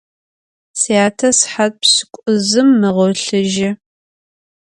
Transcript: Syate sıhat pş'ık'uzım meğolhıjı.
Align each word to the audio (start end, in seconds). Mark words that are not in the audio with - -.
Syate 0.81 1.27
sıhat 1.39 1.73
pş'ık'uzım 1.81 2.69
meğolhıjı. 2.79 3.69